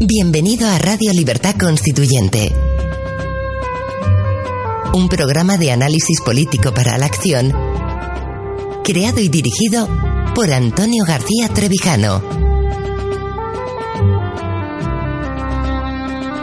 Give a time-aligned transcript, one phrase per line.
[0.00, 2.50] Bienvenido a Radio Libertad Constituyente.
[4.94, 7.52] Un programa de análisis político para la acción,
[8.82, 9.86] creado y dirigido
[10.34, 12.22] por Antonio García Trevijano.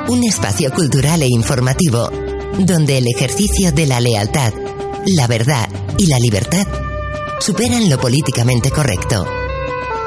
[0.10, 2.08] Un espacio cultural e informativo
[2.60, 4.54] donde el ejercicio de la lealtad,
[5.08, 5.68] la verdad
[5.98, 6.68] y la libertad
[7.40, 9.41] superan lo políticamente correcto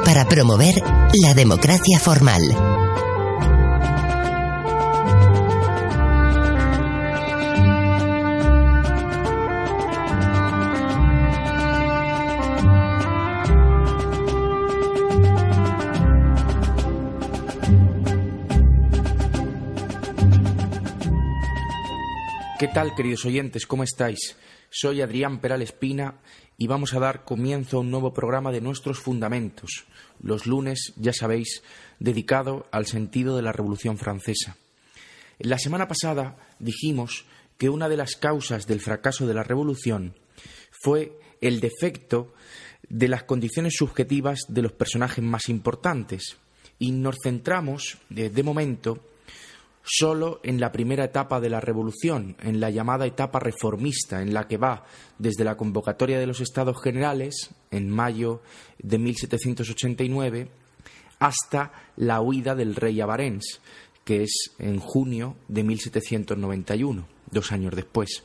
[0.04, 0.74] para promover
[1.22, 2.42] la democracia formal.
[22.58, 23.66] ¿Qué tal, queridos oyentes?
[23.66, 24.36] ¿Cómo estáis?
[24.76, 26.16] Soy Adrián Peral Espina
[26.58, 29.84] y vamos a dar comienzo a un nuevo programa de nuestros fundamentos,
[30.20, 31.62] los lunes, ya sabéis,
[32.00, 34.56] dedicado al sentido de la Revolución Francesa.
[35.38, 37.24] La semana pasada dijimos
[37.56, 40.16] que una de las causas del fracaso de la Revolución
[40.72, 42.34] fue el defecto
[42.88, 46.36] de las condiciones subjetivas de los personajes más importantes
[46.80, 48.98] y nos centramos, de momento,
[49.84, 54.48] solo en la primera etapa de la revolución, en la llamada etapa reformista, en la
[54.48, 54.84] que va
[55.18, 58.40] desde la convocatoria de los Estados Generales, en mayo
[58.78, 60.48] de 1789,
[61.18, 63.06] hasta la huida del rey a
[64.04, 68.24] que es en junio de 1791, dos años después.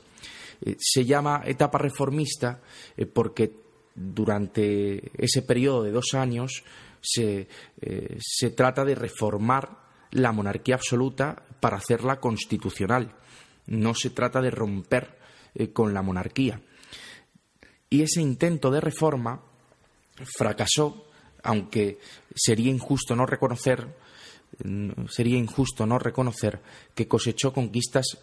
[0.62, 2.62] Eh, se llama etapa reformista
[2.98, 3.54] eh, porque
[3.96, 6.64] durante ese periodo de dos años
[7.02, 7.48] se,
[7.82, 13.16] eh, se trata de reformar la monarquía absoluta para hacerla constitucional.
[13.68, 15.18] No se trata de romper
[15.54, 16.62] eh, con la monarquía.
[17.90, 19.42] Y ese intento de reforma
[20.38, 21.06] fracasó,
[21.44, 22.00] aunque
[22.36, 23.96] sería injusto no reconocer
[24.64, 26.62] mm, sería injusto no reconocer
[26.94, 28.18] que cosechó conquistas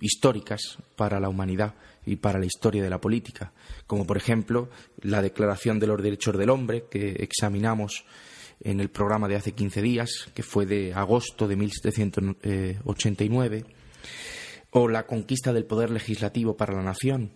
[0.00, 1.74] históricas para la humanidad
[2.04, 3.52] y para la historia de la política,
[3.86, 4.68] como por ejemplo
[5.00, 8.04] la Declaración de los Derechos del Hombre que examinamos
[8.64, 13.64] en el programa de hace 15 días, que fue de agosto de 1789,
[14.70, 17.32] o la conquista del poder legislativo para la nación,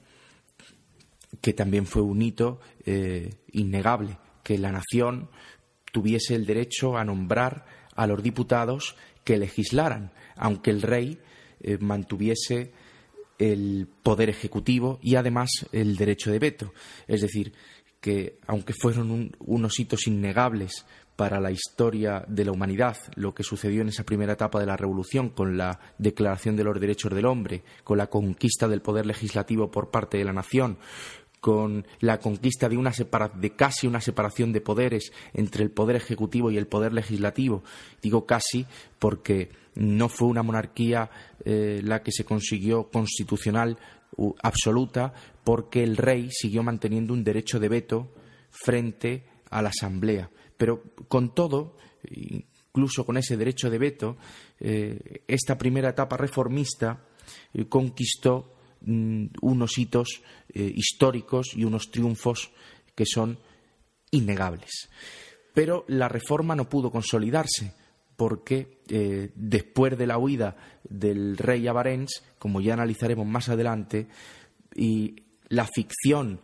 [1.41, 5.29] que también fue un hito eh, innegable, que la nación
[5.93, 11.19] tuviese el derecho a nombrar a los diputados que legislaran, aunque el rey
[11.61, 12.73] eh, mantuviese
[13.39, 16.73] el poder ejecutivo y además el derecho de veto.
[17.07, 17.53] Es decir,
[18.01, 23.81] que aunque fueron unos hitos innegables para la historia de la humanidad, lo que sucedió
[23.81, 27.65] en esa primera etapa de la revolución con la Declaración de los Derechos del Hombre,
[27.83, 30.79] con la conquista del poder legislativo por parte de la nación,
[31.41, 32.93] con la conquista de, una
[33.35, 37.63] de casi una separación de poderes entre el poder ejecutivo y el poder legislativo.
[38.03, 38.67] Digo casi
[38.99, 41.11] porque no fue una monarquía
[41.45, 43.79] eh, la que se consiguió constitucional
[44.43, 45.13] absoluta,
[45.45, 48.13] porque el rey siguió manteniendo un derecho de veto
[48.51, 50.31] frente a la Asamblea.
[50.57, 51.77] Pero con todo,
[52.11, 54.17] incluso con ese derecho de veto,
[54.61, 57.05] eh, esta primera etapa reformista
[57.55, 60.23] eh, conquistó mm, unos hitos
[60.53, 62.51] eh, históricos y unos triunfos
[62.95, 63.39] que son
[64.11, 64.91] innegables.
[65.55, 67.73] Pero la reforma no pudo consolidarse
[68.17, 68.79] porque
[69.35, 70.57] después de la huida
[70.89, 74.09] del rey Abarens, como ya analizaremos más adelante,
[74.75, 75.17] y
[75.49, 76.41] la ficción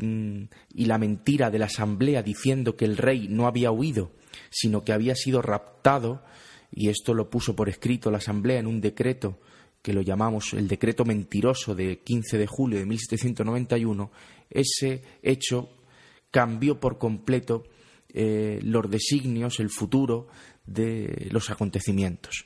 [0.00, 4.12] y la mentira de la asamblea diciendo que el rey no había huido,
[4.50, 6.22] sino que había sido raptado,
[6.70, 9.40] y esto lo puso por escrito la asamblea en un decreto
[9.82, 14.10] que lo llamamos el decreto mentiroso de 15 de julio de 1791,
[14.50, 15.70] ese hecho
[16.30, 17.64] cambió por completo
[18.10, 20.28] eh, los designios, el futuro
[20.66, 22.44] de los acontecimientos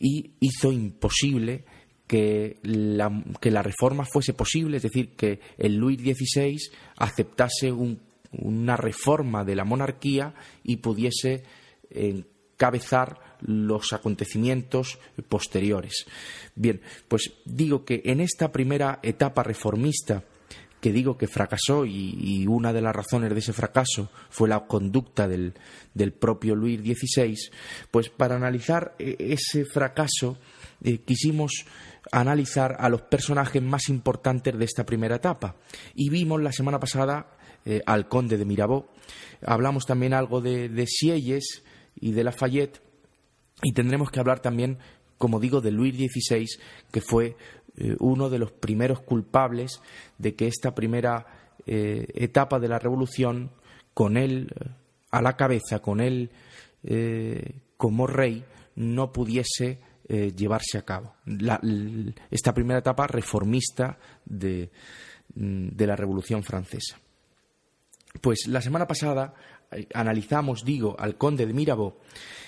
[0.00, 1.66] y hizo imposible
[2.10, 6.58] que la, que la reforma fuese posible, es decir, que el Luis XVI
[6.96, 7.70] aceptase
[8.32, 10.34] una reforma de la monarquía
[10.64, 11.44] y pudiese
[11.88, 14.98] encabezar los acontecimientos
[15.28, 16.04] posteriores.
[16.56, 20.24] Bien, pues digo que en esta primera etapa reformista
[20.80, 25.28] que digo que fracasó y, una de las razones de ese fracaso fue la conducta
[25.28, 25.54] del,
[25.94, 27.36] del propio Luis XVI,
[27.92, 30.38] pues para analizar eh, ese fracaso
[30.82, 31.66] eh, quisimos
[32.10, 35.56] analizar a los personajes más importantes de esta primera etapa.
[35.94, 38.86] Y vimos la semana pasada eh, al conde de Mirabeau,
[39.44, 41.62] hablamos también algo de, de Sieyes
[41.96, 42.80] y de Lafayette,
[43.62, 44.78] y tendremos que hablar también,
[45.18, 46.46] como digo, de Luis XVI,
[46.90, 47.36] que fue
[47.76, 49.82] eh, uno de los primeros culpables
[50.16, 51.36] de que esta primera
[51.66, 53.52] etapa de la revolución,
[53.92, 54.48] con él
[55.10, 56.30] a la cabeza, con él
[57.76, 58.44] como rey,
[58.74, 59.78] no pudiese
[60.12, 61.14] eh, llevarse a cabo.
[62.32, 64.68] esta primera etapa reformista de,
[65.36, 66.98] mm, de la Revolución Francesa.
[68.20, 69.34] Pues la semana pasada
[69.70, 71.98] eh, analizamos, digo, al conde de Mirabeau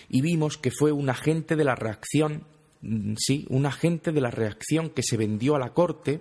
[0.08, 2.48] y vimos que fue un agente de la reacción,
[2.80, 6.20] mm, sí, un agente de la reacción que se vendió a la corte,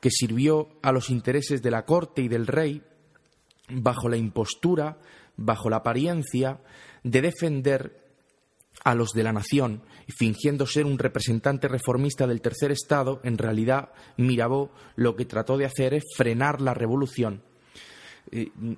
[0.00, 2.82] que sirvió a los intereses de la corte y del rey
[3.68, 4.96] bajo la impostura,
[5.36, 6.58] bajo la apariencia
[7.04, 7.99] de defender
[8.84, 13.90] a los de la nación, fingiendo ser un representante reformista del tercer Estado, en realidad
[14.16, 17.42] Mirabeau lo que trató de hacer es frenar la revolución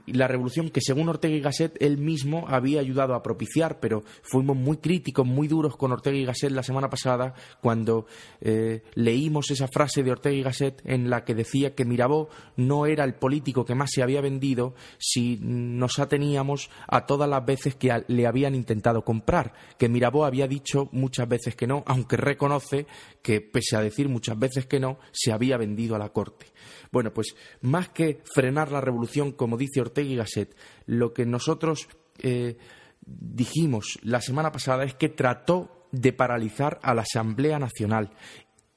[0.07, 4.57] la revolución que según Ortega y Gasset él mismo había ayudado a propiciar, pero fuimos
[4.57, 8.07] muy críticos, muy duros con Ortega y Gasset la semana pasada cuando
[8.41, 12.87] eh, leímos esa frase de Ortega y Gasset en la que decía que Mirabeau no
[12.87, 17.75] era el político que más se había vendido si nos ateníamos a todas las veces
[17.75, 22.87] que le habían intentado comprar, que Mirabeau había dicho muchas veces que no, aunque reconoce
[23.23, 26.47] que pese a decir muchas veces que no, se había vendido a la corte.
[26.91, 30.55] Bueno, pues más que frenar la revolución, como dice Ortega y Gasset,
[30.87, 31.89] lo que nosotros
[32.21, 32.59] eh,
[33.05, 38.13] dijimos la semana pasada es que trató de paralizar a la Asamblea Nacional.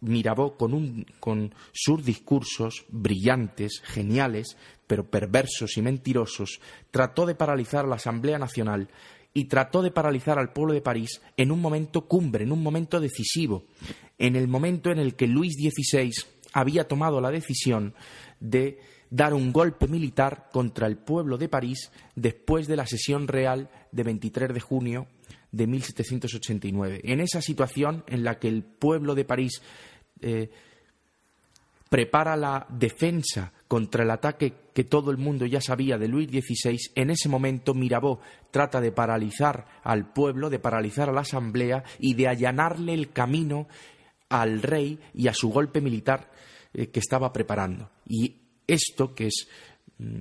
[0.01, 4.57] Mirabeau, con, con sus discursos brillantes, geniales,
[4.87, 6.59] pero perversos y mentirosos,
[6.89, 8.89] trató de paralizar a la Asamblea Nacional
[9.35, 12.99] y trató de paralizar al pueblo de París en un momento cumbre, en un momento
[12.99, 13.67] decisivo,
[14.17, 16.11] en el momento en el que Luis XVI
[16.53, 17.93] había tomado la decisión
[18.39, 18.79] de
[19.15, 24.03] dar un golpe militar contra el pueblo de París después de la sesión real de
[24.03, 25.07] 23 de junio
[25.51, 26.99] de 1789.
[27.05, 29.61] En esa situación en la que el pueblo de París
[30.19, 30.49] eh,
[31.89, 36.77] prepara la defensa contra el ataque que todo el mundo ya sabía de Luis XVI,
[36.95, 38.19] en ese momento Mirabeau
[38.51, 43.69] trata de paralizar al pueblo, de paralizar a la asamblea y de allanarle el camino
[44.27, 46.29] al rey y a su golpe militar
[46.73, 47.89] eh, que estaba preparando.
[48.05, 49.47] Y esto, que es,
[49.97, 50.17] mm,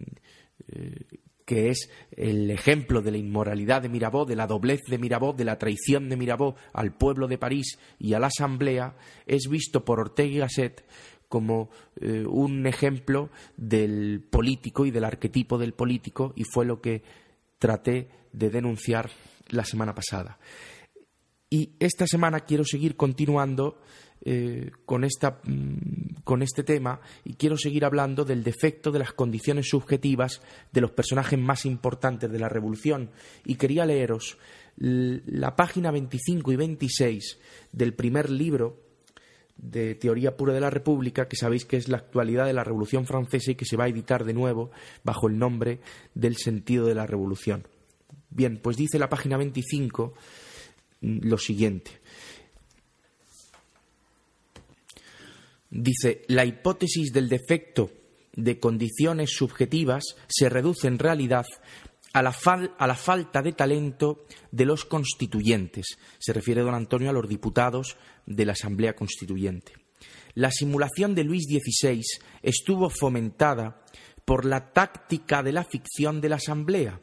[0.69, 1.05] eh,
[1.45, 5.45] que es el ejemplo de la inmoralidad de Mirabeau, de la doblez de Mirabeau, de
[5.45, 8.97] la traición de Mirabeau al pueblo de París y a la Asamblea,
[9.27, 10.85] es visto por Ortega y Gasset
[11.29, 11.71] como
[12.01, 17.03] eh, un ejemplo del político y del arquetipo del político y fue lo que
[17.59, 19.11] traté de denunciar
[19.49, 20.39] la semana pasada.
[21.51, 23.81] Y esta semana quiero seguir continuando
[24.27, 29.13] eh, con, esta, mm, con este tema y quiero seguir hablando del defecto de las
[29.13, 30.41] condiciones subjetivas
[30.73, 33.11] de los personajes más importantes de la Revolución.
[33.45, 34.39] Y quería leeros
[34.77, 37.39] la página 25 y 26
[37.73, 38.81] del primer libro
[39.57, 43.07] de Teoría Pura de la República, que sabéis que es la actualidad de la Revolución
[43.07, 44.71] Francesa y que se va a editar de nuevo
[45.05, 45.81] bajo el nombre
[46.15, 47.67] del sentido de la Revolución.
[48.31, 50.15] Bien, pues dice la página 25
[51.03, 51.91] mm, lo siguiente.
[55.77, 57.91] Dice, la hipótesis del defecto
[58.33, 61.47] de condiciones subjetivas se reduce en realidad
[62.13, 62.33] a la,
[62.79, 65.99] a la, falta de talento de los constituyentes.
[66.21, 69.73] Se refiere don Antonio a los diputados de la Asamblea Constituyente.
[70.35, 72.03] La simulación de Luis XVI
[72.41, 73.83] estuvo fomentada
[74.25, 77.01] por la táctica de la ficción de la Asamblea,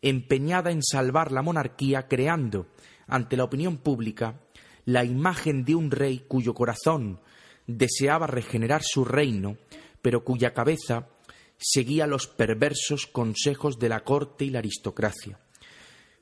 [0.00, 2.68] empeñada en salvar la monarquía creando,
[3.08, 4.40] ante la opinión pública,
[4.84, 7.18] la imagen de un rey cuyo corazón
[7.66, 9.56] deseaba regenerar su reino,
[10.00, 11.08] pero cuya cabeza
[11.56, 15.38] seguía los perversos consejos de la corte y la aristocracia.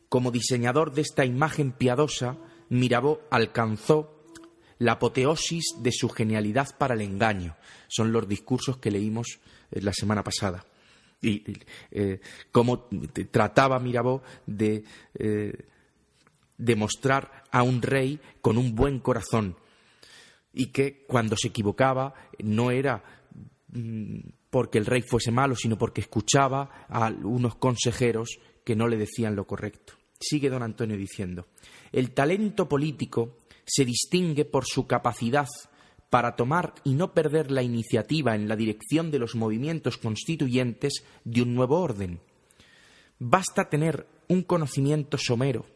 [0.09, 2.37] Como diseñador de esta imagen piadosa,
[2.69, 4.25] Mirabeau alcanzó
[4.79, 7.57] la apoteosis de su genialidad para el engaño.
[7.89, 9.39] Son los discursos que leímos
[9.71, 10.65] eh, la semana pasada.
[11.23, 11.45] Y
[11.91, 12.21] eh,
[12.51, 12.89] cómo
[13.31, 15.53] trataba Mirabeau de eh,
[16.57, 19.57] demostrar a un rey con un buen corazón,
[20.53, 23.03] y que cuando se equivocaba no era
[23.73, 24.19] mm,
[24.51, 29.37] porque el rey fuese malo, sino porque escuchaba a unos consejeros que no le decían
[29.37, 29.95] lo correcto.
[30.21, 31.47] Sigue don Antonio diciendo,
[31.93, 35.49] el talento político se distingue por su capacidad
[36.11, 41.43] para tomar y no perder la iniciativa en la dirección de los movimientos constituyentes de
[41.43, 42.21] un nuevo orden.
[43.19, 45.67] Basta tener un conocimiento somero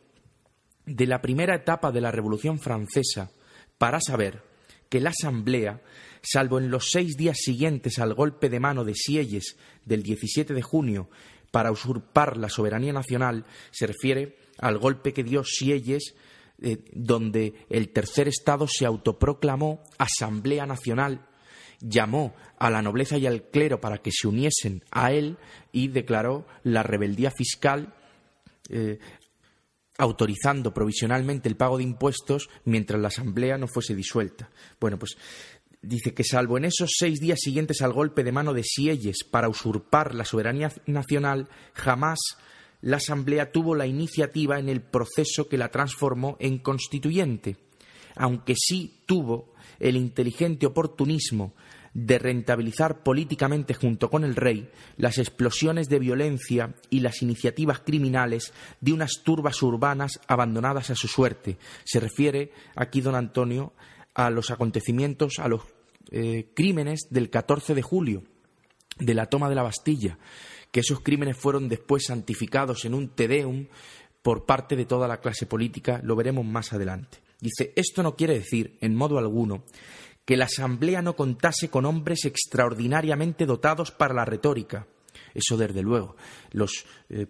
[0.86, 3.30] de la primera etapa de la Revolución Francesa
[3.78, 4.42] para saber
[4.88, 5.82] que la Asamblea,
[6.22, 10.62] salvo en los seis días siguientes al golpe de mano de Sieyes del 17 de
[10.62, 11.08] junio
[11.50, 16.14] para usurpar la soberanía nacional, se refiere al golpe que dio Sieyes,
[16.62, 21.26] eh, donde el tercer Estado se autoproclamó Asamblea Nacional,
[21.80, 25.36] llamó a la nobleza y al clero para que se uniesen a él
[25.72, 27.94] y declaró la rebeldía fiscal
[28.70, 28.98] eh,
[29.98, 34.50] autorizando provisionalmente el pago de impuestos mientras la Asamblea no fuese disuelta.
[34.80, 35.16] Bueno, pues
[35.82, 39.48] dice que salvo en esos seis días siguientes al golpe de mano de Sieyes para
[39.48, 42.18] usurpar la soberanía nacional, jamás
[42.80, 47.56] la Asamblea tuvo la iniciativa en el proceso que la transformó en constituyente,
[48.16, 51.54] aunque sí tuvo el inteligente oportunismo
[51.94, 58.52] de rentabilizar políticamente junto con el rey las explosiones de violencia y las iniciativas criminales
[58.80, 61.56] de unas turbas urbanas abandonadas a su suerte.
[61.84, 63.72] Se refiere aquí don Antonio
[64.14, 65.62] a los acontecimientos, a los
[66.10, 68.24] eh, crímenes del 14 de julio,
[68.98, 70.18] de la toma de la Bastilla,
[70.70, 73.68] que esos crímenes fueron después santificados en un Tedeum
[74.22, 77.18] por parte de toda la clase política, lo veremos más adelante.
[77.40, 79.64] Dice, esto no quiere decir, en modo alguno,
[80.24, 84.86] que la Asamblea no contase con hombres extraordinariamente dotados para la retórica.
[85.32, 86.16] Eso, desde luego.
[86.52, 87.26] Los eh,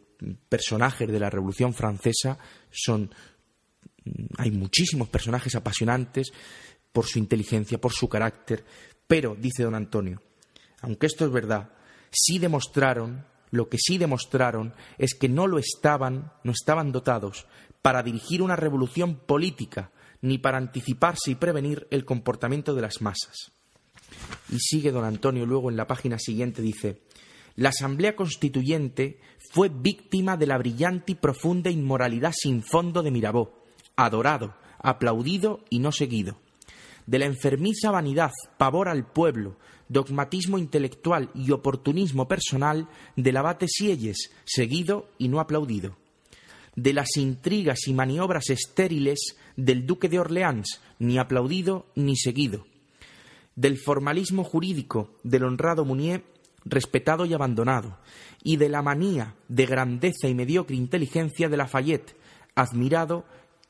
[0.48, 2.38] personajes de la Revolución Francesa
[2.70, 3.12] son.
[4.04, 6.32] Mm, hay muchísimos personajes apasionantes
[6.92, 8.64] por su inteligencia, por su carácter,
[9.06, 10.22] pero, dice don Antonio,
[10.80, 11.70] aunque esto es verdad,
[12.10, 17.46] sí demostraron, lo que sí demostraron es que no lo estaban, no estaban dotados
[17.82, 19.90] para dirigir una revolución política
[20.24, 23.52] ni para anticiparse y prevenir el comportamiento de las masas.
[24.50, 27.02] Y sigue don Antonio luego en la página siguiente, dice,
[27.56, 29.20] la Asamblea Constituyente
[29.52, 33.52] fue víctima de la brillante y profunda inmoralidad sin fondo de Mirabeau,
[33.96, 36.38] adorado, aplaudido y no seguido,
[37.06, 39.58] de la enfermiza vanidad, pavor al pueblo,
[39.90, 45.98] dogmatismo intelectual y oportunismo personal del abate Sieyes, seguido y no aplaudido,
[46.76, 52.66] de las intrigas y maniobras estériles del duque de Orleans, ni aplaudido ni seguido,
[53.56, 56.24] del formalismo jurídico del honrado Munier,
[56.64, 57.98] respetado y abandonado,
[58.42, 62.16] y de la manía de grandeza y mediocre inteligencia de Lafayette,
[62.54, 63.24] admirado,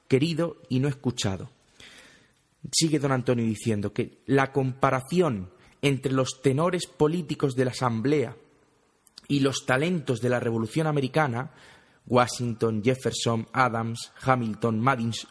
[0.09, 1.50] querido y no escuchado.
[2.73, 5.50] Sigue don Antonio diciendo que la comparación
[5.83, 8.37] entre los tenores políticos de la Asamblea
[9.29, 11.53] y los talentos de la Revolución Americana
[12.06, 14.80] Washington, Jefferson, Adams, Hamilton,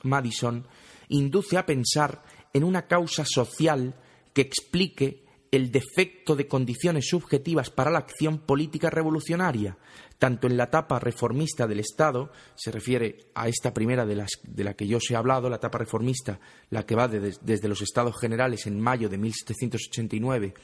[0.03, 0.67] Madison,
[1.09, 3.95] induce a pensar en una causa social
[4.33, 9.77] que explique el defecto de condiciones subjetivas para la acción política revolucionaria,
[10.17, 14.87] tanto en la etapa reformista del Estado, se refiere a esta primera de, la que
[14.87, 16.39] yo os he hablado, la etapa reformista,
[16.71, 20.55] la que va desde los Estados Generales en mayo de 1789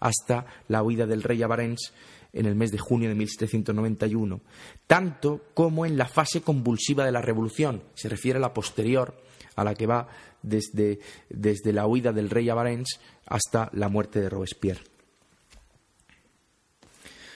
[0.00, 1.46] hasta la huida del rey a
[2.32, 4.40] en el mes de junio de 1791,
[4.86, 9.22] tanto como en la fase convulsiva de la Revolución, se refiere a la posterior,
[9.56, 10.08] a la que va
[10.42, 14.82] desde, desde la huida del rey Avarens hasta la muerte de Robespierre.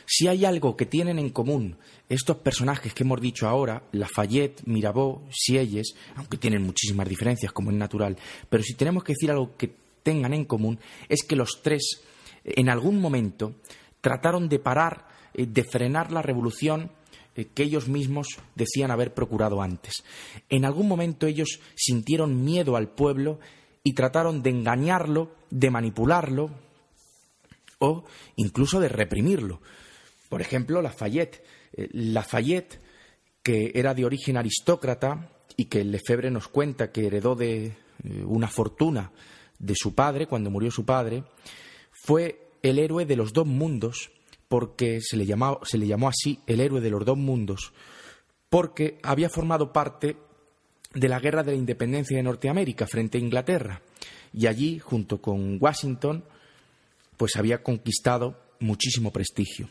[0.06, 5.26] Si hay algo que tienen en común estos personajes que hemos dicho ahora, Lafayette, Mirabeau,
[5.30, 8.18] Sieyes, aunque tienen muchísimas diferencias, como es natural,
[8.50, 9.72] pero si tenemos que decir algo que
[10.02, 12.02] tengan en común, es que los tres,
[12.44, 13.54] en algún momento,
[14.02, 16.90] trataron de parar, eh, de frenar la revolución
[17.34, 20.04] eh, que ellos mismos decían haber procurado antes.
[20.50, 23.40] En algún momento ellos sintieron miedo al pueblo
[23.82, 26.50] y trataron de engañarlo, de manipularlo
[27.78, 28.04] o
[28.36, 29.62] incluso de reprimirlo.
[30.28, 31.42] Por ejemplo, Lafayette.
[31.72, 32.80] Eh, Lafayette,
[33.42, 37.76] que era de origen aristócrata y que Lefebvre nos cuenta que heredó de
[38.24, 39.12] una fortuna
[39.58, 41.22] de su padre cuando murió su padre,
[41.92, 44.10] fue el héroe de los dos mundos,
[44.48, 47.72] porque se le, llamó, se le llamó así el héroe de los dos mundos,
[48.48, 50.16] porque había formado parte
[50.94, 53.82] de la guerra de la independencia de Norteamérica frente a Inglaterra.
[54.32, 56.24] Y allí, junto con Washington,
[57.16, 59.68] pues había conquistado muchísimo prestigio.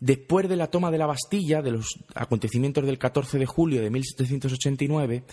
[0.00, 3.90] Después de la toma de la Bastilla, de los acontecimientos del 14 de julio de
[3.90, 5.24] 1789,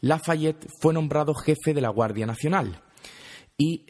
[0.00, 2.82] Lafayette fue nombrado jefe de la Guardia Nacional
[3.56, 3.86] y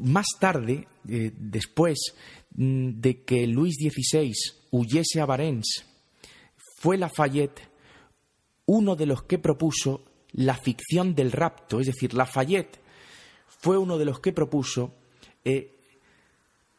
[0.00, 2.14] más tarde, eh, después
[2.54, 4.32] mm, de que Luis XVI
[4.70, 5.84] huyese a Varens,
[6.78, 7.76] fue Lafayette
[8.66, 12.80] uno de los que propuso la ficción del rapto, es decir, Lafayette
[13.46, 14.94] fue uno de los que propuso
[15.44, 15.76] eh,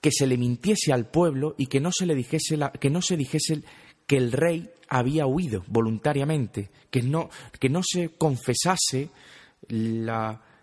[0.02, 3.18] que se le mintiese al pueblo y que no se le dijese que no se
[3.18, 3.64] dijese
[4.06, 9.10] que el rey había huido voluntariamente, que no, que no se confesase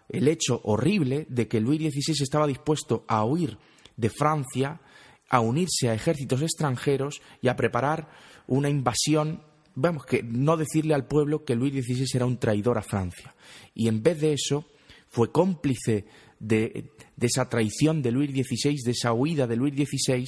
[0.08, 3.58] el hecho horrible de que Luis XVI estaba dispuesto a huir
[3.96, 4.80] de Francia,
[5.28, 8.08] a unirse a ejércitos extranjeros y a preparar
[8.46, 9.42] una invasión,
[9.74, 13.34] vamos, que no decirle al pueblo que Luis XVI era un traidor a Francia.
[13.74, 14.66] Y en vez de eso,
[15.08, 16.06] fue cómplice
[16.40, 20.24] de, esa traición de Luis XVI, de esa huida de Luis XVI,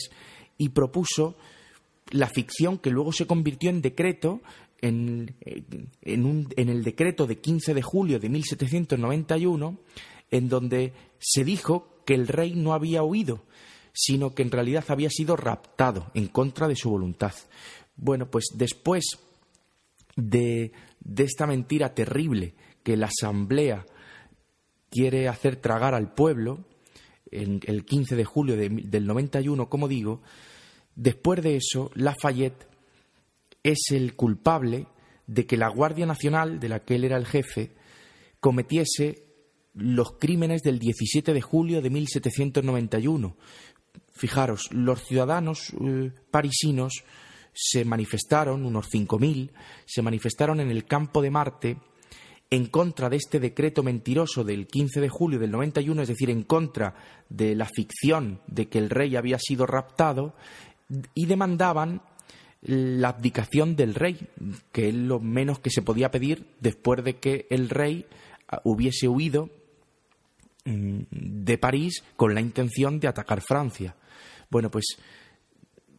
[0.59, 1.37] y propuso
[2.11, 4.41] la ficción que luego se convirtió en decreto
[4.81, 5.35] en,
[6.03, 9.79] el decreto de 15 de julio de 1791,
[10.31, 13.45] en donde se dijo que el rey no había huido,
[13.93, 17.33] sino que en realidad había sido raptado en contra de su voluntad.
[17.97, 19.05] Bueno, pues después
[20.17, 20.73] de,
[21.17, 23.87] esta mentira terrible que la Asamblea
[24.91, 26.65] quiere hacer tragar al pueblo,
[27.31, 30.23] en el 15 de julio del 91, como digo,
[30.95, 32.69] después de eso, Lafayette
[33.71, 34.87] es el culpable
[35.27, 37.73] de que la Guardia Nacional, de la que él era el jefe,
[38.41, 39.25] cometiese
[39.75, 43.37] los crímenes del 17 de julio de 1791.
[44.13, 47.05] Fijaros, los ciudadanos eh, parisinos
[47.53, 49.51] se manifestaron, unos 5.000,
[49.85, 51.79] se manifestaron en el campo de Marte
[52.51, 56.45] en contra de este decreto mentiroso del 15 de julio del 91, es decir, en
[56.45, 56.95] contra
[57.29, 60.37] de la ficción de que el rey había sido raptado,
[61.15, 62.03] y demandaban
[62.63, 64.19] la abdicación del rey,
[64.73, 68.07] que es lo menos que se podía pedir después de que el rey
[68.49, 69.51] ah, hubiese huido
[70.65, 73.95] mm, de París con la intención de atacar Francia.
[74.51, 74.97] Bueno, pues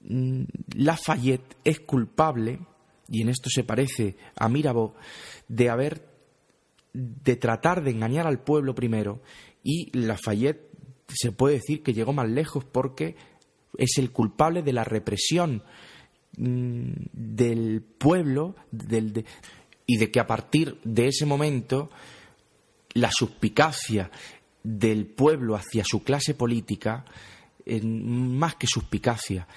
[0.03, 0.43] mm,
[0.75, 2.59] Lafayette es culpable,
[3.09, 4.93] y en esto se parece a Mirabeau,
[5.47, 6.17] de haber
[6.93, 9.21] de tratar de engañar al pueblo primero,
[9.63, 10.67] y Lafayette
[11.07, 13.15] se puede decir que llegó más lejos porque
[13.77, 15.63] es el culpable de la represión
[16.39, 18.55] Mm, del pueblo
[19.87, 21.89] y de que a partir de ese momento
[22.93, 24.11] la suspicacia
[24.61, 27.05] del pueblo hacia su clase política,
[27.81, 29.47] más que suspicacia,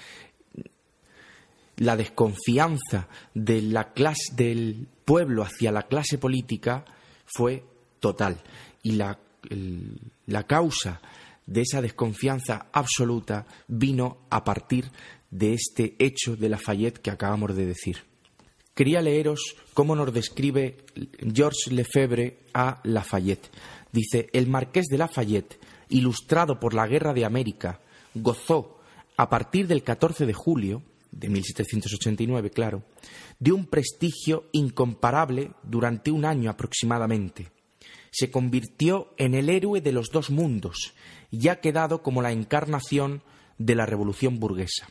[1.77, 6.83] la desconfianza de la clase, del pueblo hacia la clase política
[7.27, 7.63] fue
[7.99, 8.41] total.
[8.81, 9.19] Y la,
[10.25, 10.99] la causa
[11.45, 14.91] de esa desconfianza absoluta vino a partir
[15.29, 17.97] de este hecho de Lafayette que acabamos de decir.
[18.73, 20.77] Quería leeros cómo nos describe
[21.33, 23.49] Georges Lefebvre a Lafayette.
[23.91, 27.81] Dice, el marqués de Lafayette, ilustrado por la Guerra de América,
[28.13, 28.79] gozó,
[29.17, 32.83] a partir del 14 de julio, de 1789, claro,
[33.39, 37.51] de un prestigio incomparable durante un año aproximadamente.
[38.11, 40.93] Se convirtió en el héroe de los dos mundos
[41.31, 43.23] y ha quedado como la encarnación
[43.57, 44.87] de la revolución burguesa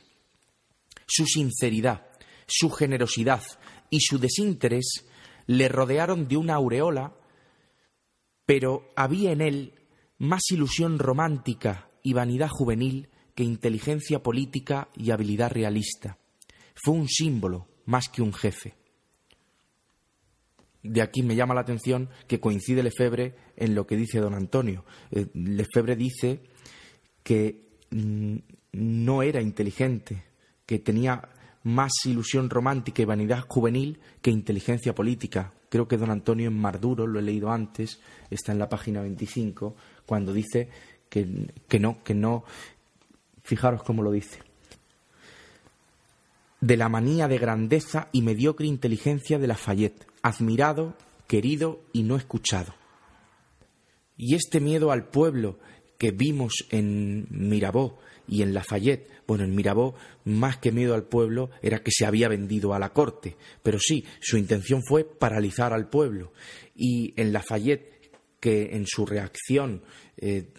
[1.10, 2.06] su sinceridad,
[2.46, 3.42] su generosidad
[3.90, 5.04] y su desinterés
[5.46, 7.16] le rodearon de una aureola,
[8.46, 9.74] pero había en él
[10.18, 16.18] más ilusión romántica y vanidad juvenil que inteligencia política y habilidad realista.
[16.74, 18.74] Fue un símbolo más que un jefe.
[20.82, 24.84] De aquí me llama la atención que coincide Lefebvre en lo que dice don Antonio.
[25.10, 26.40] Eh, Lefebvre dice
[27.22, 28.36] que mm,
[28.72, 30.24] no era inteligente,
[30.64, 31.28] que tenía
[31.62, 35.52] más ilusión romántica y vanidad juvenil que inteligencia política.
[35.68, 39.76] Creo que don Antonio en Marduro, lo he leído antes, está en la página 25,
[40.06, 40.68] cuando dice
[41.08, 42.44] que, que no, que no.
[43.42, 44.40] Fijaros cómo lo dice.
[46.60, 52.74] De la manía de grandeza y mediocre inteligencia de Lafayette, admirado, querido y no escuchado.
[54.16, 55.58] Y este miedo al pueblo
[55.98, 61.50] que vimos en Mirabeau y en Lafayette, bueno, en Mirabeau, más que miedo al pueblo,
[61.62, 63.36] era que se había vendido a la corte.
[63.62, 66.32] Pero sí, su intención fue paralizar al pueblo.
[66.74, 69.82] Y en Lafayette, que en su reacción,
[70.16, 70.52] eh,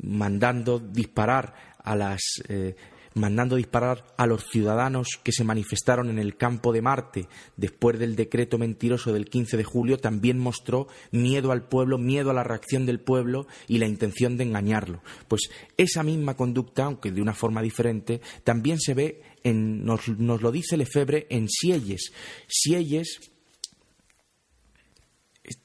[0.00, 2.76] mandando disparar a las eh,
[3.18, 8.16] mandando disparar a los ciudadanos que se manifestaron en el campo de Marte después del
[8.16, 12.86] decreto mentiroso del 15 de julio, también mostró miedo al pueblo, miedo a la reacción
[12.86, 15.02] del pueblo y la intención de engañarlo.
[15.28, 20.42] Pues esa misma conducta, aunque de una forma diferente, también se ve en, nos, nos
[20.42, 22.12] lo dice Lefebvre en Sieyes.
[22.46, 23.30] Sieyes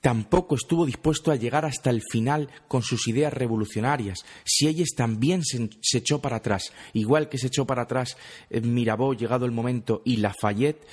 [0.02, 4.26] tampoco estuvo dispuesto a llegar hasta el final con sus ideas revolucionarias.
[4.46, 8.18] Si también se, echó para atrás, igual que se echó para atrás
[8.50, 10.86] eh, Mirabeau llegado el momento y Lafayette,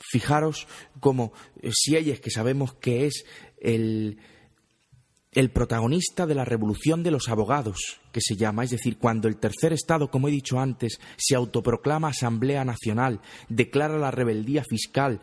[0.00, 0.66] fijaros
[1.00, 3.24] como eh, si que sabemos que es
[3.60, 4.18] el,
[5.32, 9.38] el protagonista de la revolución de los abogados, que se llama, es decir, cuando el
[9.38, 15.22] tercer Estado, como he dicho antes, se autoproclama Asamblea Nacional, declara la rebeldía fiscal,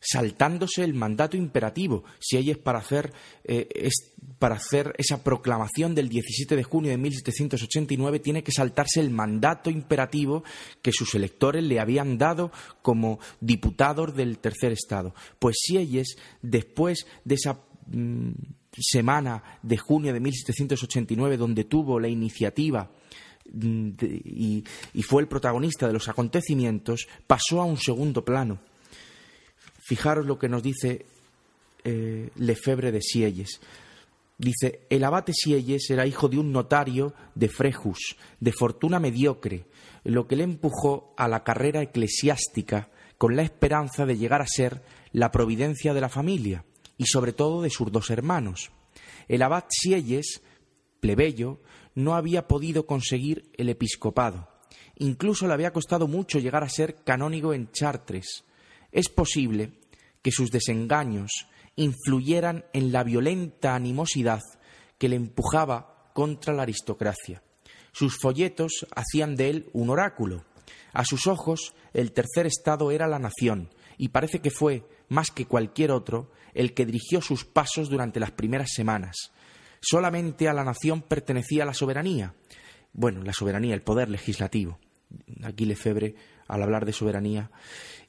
[0.00, 3.12] saltándose el mandato imperativo, si ella es para hacer,
[3.44, 9.00] eh, es para hacer esa proclamación del 17 de junio de 1789, tiene que saltarse
[9.00, 10.44] el mandato imperativo
[10.82, 15.14] que sus electores le habían dado como diputados del tercer Estado.
[15.38, 18.30] Pues es después de esa mm,
[18.78, 22.90] semana de junio de 1789, donde tuvo la iniciativa
[23.52, 23.90] mm,
[24.24, 24.64] y,
[25.02, 28.60] fue el protagonista de los acontecimientos, pasó a un segundo plano
[29.88, 31.06] Fijaros lo que nos dice
[31.82, 33.58] eh, Lefebvre de Sieyes.
[34.36, 39.64] Dice, el abate Sieyes era hijo de un notario de Frejus, de fortuna mediocre,
[40.04, 44.82] lo que le empujó a la carrera eclesiástica con la esperanza de llegar a ser
[45.12, 46.66] la providencia de la familia
[46.98, 48.70] y sobre todo de sus dos hermanos.
[49.26, 50.42] El abad Sieyes,
[51.00, 51.62] plebeyo,
[51.94, 54.50] no había podido conseguir el episcopado.
[54.96, 58.44] Incluso le había costado mucho llegar a ser canónigo en Chartres.
[58.92, 59.72] Es posible
[60.22, 61.46] que sus desengaños
[61.76, 64.40] influyeran en la violenta animosidad
[64.98, 67.42] que le empujaba contra la aristocracia.
[67.92, 70.44] Sus folletos hacían de él un oráculo.
[70.92, 75.46] A sus ojos, el tercer estado era la nación, y parece que fue, más que
[75.46, 79.32] cualquier otro, el que dirigió sus pasos durante las primeras semanas.
[79.80, 82.34] Solamente a la nación pertenecía la soberanía.
[82.92, 84.78] Bueno, la soberanía, el poder legislativo.
[85.42, 86.14] Aquí Lefebvre,
[86.48, 87.50] al hablar de soberanía,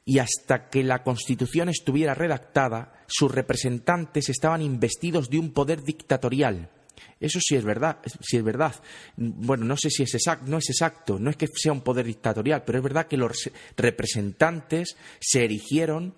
[0.09, 6.71] y hasta que la Constitución estuviera redactada, sus representantes estaban investidos de un poder dictatorial.
[7.19, 8.73] Eso sí es verdad, sí es verdad.
[9.17, 12.07] Bueno, no sé si es exacto, no es exacto, no es que sea un poder
[12.07, 16.15] dictatorial, pero es verdad que los representantes se erigieron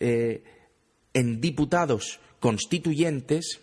[0.00, 0.42] eh,
[1.14, 3.60] en diputados constituyentes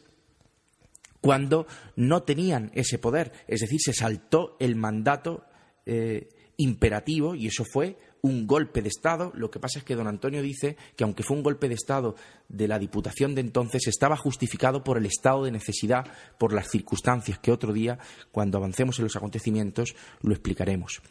[1.20, 5.44] cuando no tenían ese poder, es decir, se saltó el mandato
[5.86, 9.32] eh, imperativo y eso fue un golpe de Estado.
[9.36, 12.16] Lo que pasa es que don Antonio dice que aunque fue un golpe de Estado
[12.50, 16.06] de la Diputación de entonces, estaba justificado por el estado de necesidad,
[16.38, 18.00] por las circunstancias que otro día,
[18.32, 21.02] cuando avancemos en los acontecimientos, lo explicaremos.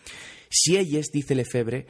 [0.49, 1.87] Sieyes, dice Lefebvre,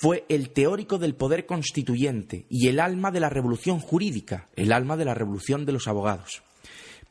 [0.00, 4.96] fue el teórico del poder constituyente y el alma de la revolución jurídica, el alma
[4.96, 6.42] de la revolución de los abogados.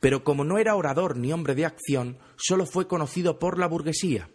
[0.00, 4.30] Pero como no era orador ni hombre de acción, solo fue conocido por la burguesía.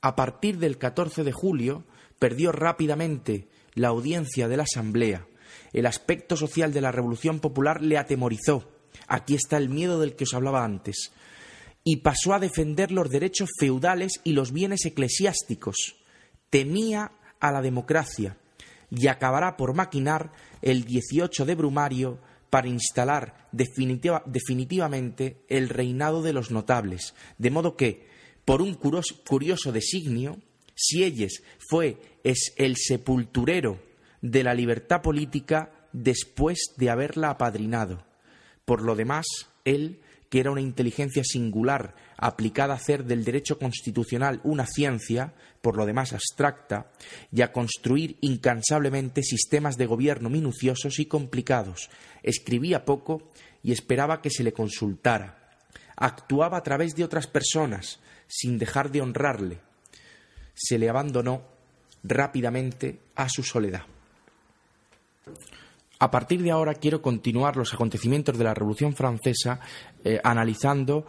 [0.00, 1.84] A partir del 14 de julio,
[2.18, 5.26] perdió rápidamente la audiencia de la Asamblea.
[5.72, 8.70] El aspecto social de la Revolución Popular le atemorizó.
[9.06, 11.12] Aquí está el miedo del que os hablaba antes.
[11.84, 15.96] Y pasó a defender los derechos feudales y los bienes eclesiásticos.
[16.50, 18.36] Temía a la democracia
[18.90, 22.18] y acabará por maquinar el 18 de Brumario
[22.50, 28.08] para instalar definitivamente el reinado de los notables, de modo que,
[28.44, 30.38] por un curioso designio,
[30.78, 33.82] Sieyes fue es el sepulturero
[34.22, 38.04] de la libertad política después de haberla apadrinado.
[38.64, 39.26] Por lo demás,
[39.64, 45.76] él, que era una inteligencia singular aplicada a hacer del derecho constitucional una ciencia, por
[45.76, 46.92] lo demás abstracta,
[47.32, 51.90] y a construir incansablemente sistemas de gobierno minuciosos y complicados,
[52.22, 53.30] escribía poco
[53.64, 55.56] y esperaba que se le consultara.
[55.96, 59.60] Actuaba a través de otras personas, sin dejar de honrarle,
[60.58, 61.42] se le abandonó
[62.02, 63.82] rápidamente a su soledad.
[66.00, 69.60] A partir de ahora quiero continuar los acontecimientos de la Revolución Francesa
[70.04, 71.06] eh, analizando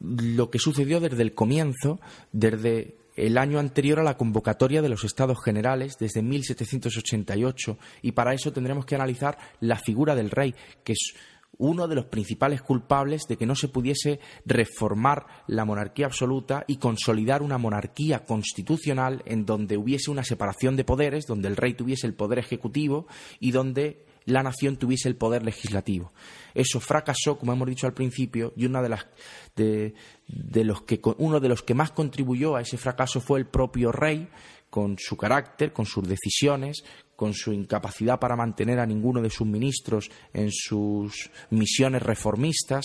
[0.00, 2.00] lo que sucedió desde el comienzo,
[2.32, 8.32] desde el año anterior a la convocatoria de los Estados Generales, desde 1788, y para
[8.32, 11.14] eso tendremos que analizar la figura del rey, que es
[11.60, 16.76] uno de los principales culpables de que no se pudiese reformar la monarquía absoluta y
[16.76, 22.06] consolidar una monarquía constitucional en donde hubiese una separación de poderes, donde el rey tuviese
[22.06, 23.06] el poder ejecutivo
[23.38, 26.12] y donde la nación tuviese el poder legislativo.
[26.54, 29.06] Eso fracasó, como hemos dicho al principio, y una de las,
[29.56, 29.94] de,
[30.64, 34.28] los que, uno de los que más contribuyó a ese fracaso fue el propio rey,
[34.70, 36.84] con su carácter, con sus decisiones,
[37.16, 42.84] con su incapacidad para mantener a ninguno de sus ministros en sus misiones reformistas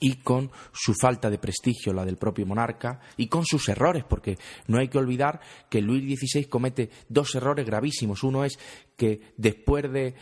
[0.00, 4.38] y con su falta de prestigio, la del propio monarca, y con sus errores, porque
[4.68, 8.22] no hay que olvidar que Luis XVI comete dos errores gravísimos.
[8.22, 8.58] Uno es
[8.96, 10.14] que después de,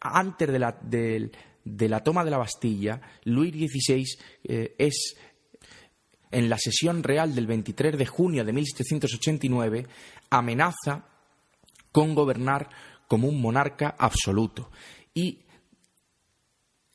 [0.00, 1.30] antes de la, de,
[1.88, 4.04] la toma de la Bastilla, Luis XVI
[4.44, 5.16] eh, es
[6.30, 9.86] en la sesión real del 23 de junio de 1789,
[10.30, 11.06] amenaza
[11.92, 12.68] con gobernar
[13.08, 14.70] como un monarca absoluto.
[15.14, 15.40] Y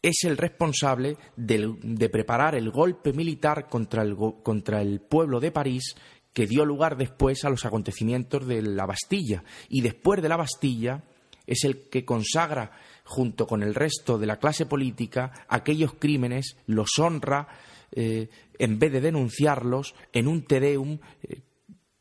[0.02, 5.96] es el responsable de preparar el golpe militar contra el, contra el pueblo de París
[6.34, 9.44] que dio lugar después a los acontecimientos de la Bastilla.
[9.70, 11.04] Y después de la Bastilla
[11.46, 12.72] es el que consagra,
[13.04, 17.48] junto con el resto de la clase política, aquellos crímenes, los honra,
[17.92, 21.42] eh, en vez de denunciarlos, en un tedeum eh,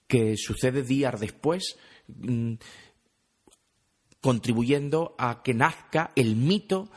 [0.06, 1.76] que sucede días después,
[2.08, 2.54] mm,
[4.20, 6.88] contribuyendo a que nazca el mito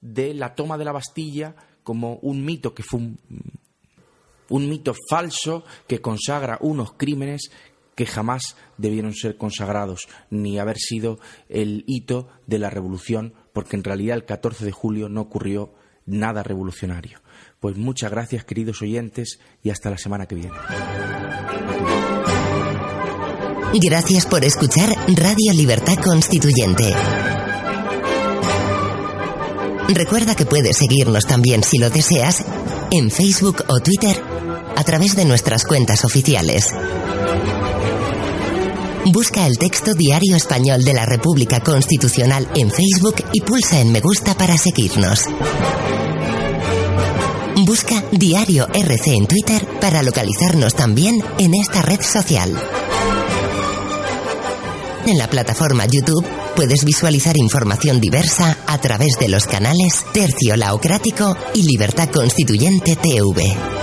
[0.00, 6.00] de la toma de la Bastilla como un mito que fue un, mito falso que
[6.00, 7.50] consagra unos crímenes
[7.94, 13.84] que jamás debieron ser consagrados ni haber sido el hito de la revolución, porque en
[13.84, 15.74] realidad el 14 de julio no ocurrió
[16.06, 17.20] nada revolucionario.
[17.60, 20.52] Pues muchas gracias, queridos oyentes, y hasta la semana que viene.
[23.74, 26.92] Gracias por escuchar Radio Libertad Constituyente.
[29.88, 32.44] Recuerda que puedes seguirnos también si lo deseas
[32.90, 34.16] en Facebook o Twitter
[34.76, 36.74] a través de nuestras cuentas oficiales.
[39.06, 44.00] Busca el texto Diario Español de la República Constitucional en Facebook y pulsa en me
[44.00, 45.26] gusta para seguirnos.
[47.64, 52.58] Busca Diario RC en Twitter para localizarnos también en esta red social.
[55.06, 61.36] En la plataforma YouTube puedes visualizar información diversa a través de los canales Tercio Laocrático
[61.54, 63.79] y Libertad Constituyente TV.